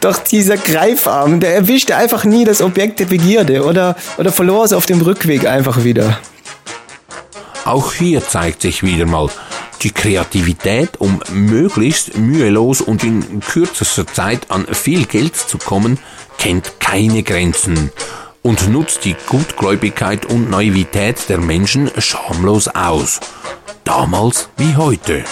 Doch 0.01 0.19
dieser 0.19 0.57
Greifarm, 0.57 1.41
der 1.41 1.55
erwischte 1.55 1.97
einfach 1.97 2.25
nie 2.25 2.45
das 2.45 2.63
Objekt 2.63 3.01
der 3.01 3.07
Begierde 3.07 3.65
oder, 3.65 3.97
oder 4.19 4.33
verlor 4.33 4.65
es 4.65 4.73
auf 4.73 4.87
dem 4.87 5.01
Rückweg 5.01 5.47
einfach 5.47 5.85
wieder. 5.85 6.19
Auch 7.65 7.93
hier 7.93 8.27
zeigt 8.27 8.63
sich 8.63 8.83
wieder 8.83 9.07
mal, 9.07 9.29
die 9.83 9.91
Kreativität, 9.91 10.99
um 10.99 11.21
möglichst 11.33 12.17
mühelos 12.17 12.81
und 12.81 13.05
in 13.05 13.41
kürzester 13.41 14.07
Zeit 14.07 14.51
an 14.51 14.67
viel 14.73 15.05
Geld 15.07 15.37
zu 15.37 15.59
kommen, 15.59 15.99
kennt 16.39 16.81
keine 16.81 17.23
Grenzen 17.23 17.91
und 18.43 18.69
nutzt 18.69 19.05
die 19.05 19.17
Gutgläubigkeit 19.27 20.27
und 20.27 20.51
Naivität 20.51 21.29
der 21.29 21.39
Menschen 21.39 21.91
schamlos 21.99 22.69
aus. 22.69 23.21
Damals 23.85 24.49
wie 24.57 24.77
heute. 24.77 25.25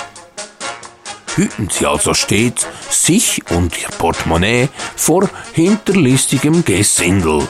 Hüten 1.38 1.68
Sie 1.70 1.86
also 1.86 2.14
stets 2.14 2.66
sich 2.90 3.42
und 3.50 3.80
Ihr 3.80 3.88
Portemonnaie 3.96 4.68
vor 4.96 5.30
hinterlistigem 5.52 6.64
Gesindel. 6.64 7.46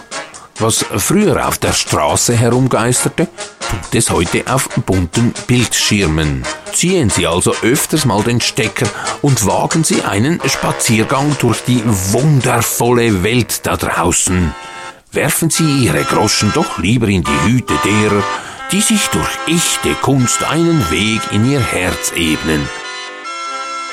Was 0.59 0.85
früher 0.85 1.48
auf 1.48 1.57
der 1.57 1.72
Straße 1.72 2.37
herumgeisterte, 2.37 3.29
tut 3.70 3.94
es 3.94 4.11
heute 4.11 4.44
auf 4.53 4.68
bunten 4.85 5.33
Bildschirmen. 5.46 6.42
Ziehen 6.72 7.09
Sie 7.09 7.27
also 7.27 7.55
öfters 7.62 8.05
mal 8.05 8.22
den 8.22 8.42
Stecker 8.42 8.88
und 9.22 9.46
wagen 9.46 9.85
Sie 9.85 10.03
einen 10.03 10.38
Spaziergang 10.46 11.35
durch 11.40 11.62
die 11.62 11.83
wundervolle 11.85 13.22
Welt 13.22 13.66
da 13.66 13.77
draußen 13.77 14.55
werfen 15.12 15.48
Sie 15.48 15.85
Ihre 15.85 16.05
Groschen 16.05 16.53
doch 16.55 16.79
lieber 16.79 17.09
in 17.09 17.24
die 17.24 17.44
Hüte 17.46 17.74
derer, 17.85 18.22
die 18.72 18.81
sich 18.81 19.07
durch 19.09 19.29
echte 19.46 19.94
Kunst 19.94 20.44
einen 20.44 20.90
Weg 20.90 21.20
in 21.33 21.51
ihr 21.51 21.61
Herz 21.61 22.12
ebnen. 22.14 22.68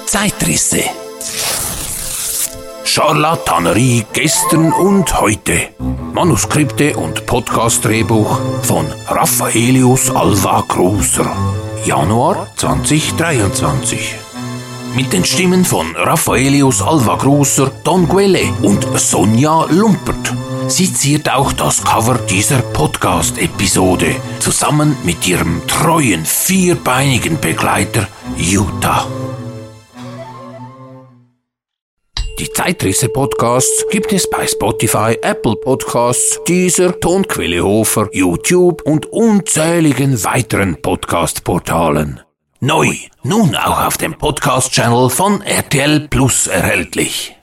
Zeitrisse. 0.06 0.84
Charlatanerie 2.90 4.06
gestern 4.14 4.72
und 4.72 5.20
heute. 5.20 5.68
Manuskripte 6.14 6.96
und 6.96 7.26
Podcast-Drehbuch 7.26 8.40
von 8.62 8.86
Raffaelius 9.06 10.10
Alva 10.10 10.64
Kruser. 10.66 11.30
Januar 11.84 12.46
2023. 12.56 14.14
Mit 14.96 15.12
den 15.12 15.22
Stimmen 15.22 15.66
von 15.66 15.94
Raffaelius 15.96 16.80
Alva 16.80 17.18
Kruser, 17.18 17.70
Don 17.84 18.08
Guelle 18.08 18.50
und 18.62 18.86
Sonja 18.98 19.66
Lumpert. 19.68 20.32
Sie 20.68 20.90
ziert 20.90 21.30
auch 21.30 21.52
das 21.52 21.84
Cover 21.84 22.14
dieser 22.14 22.62
Podcast-Episode 22.62 24.16
zusammen 24.38 24.96
mit 25.04 25.28
ihrem 25.28 25.60
treuen 25.66 26.24
vierbeinigen 26.24 27.38
Begleiter 27.38 28.08
Utah. 28.38 29.06
Die 32.38 32.52
Zeitrisse-Podcasts 32.52 33.84
gibt 33.90 34.12
es 34.12 34.30
bei 34.30 34.46
Spotify, 34.46 35.18
Apple 35.22 35.56
Podcasts, 35.56 36.40
Deezer, 36.46 36.98
Tonquelle 37.00 37.64
Hofer, 37.64 38.08
YouTube 38.12 38.82
und 38.82 39.06
unzähligen 39.06 40.22
weiteren 40.22 40.80
Podcast-Portalen. 40.80 42.20
Neu, 42.60 42.94
nun 43.24 43.56
auch 43.56 43.86
auf 43.86 43.98
dem 43.98 44.16
Podcast-Channel 44.16 45.10
von 45.10 45.42
RTL 45.42 46.06
Plus 46.08 46.46
erhältlich. 46.46 47.37